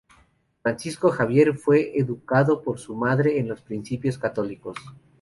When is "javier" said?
1.11-1.55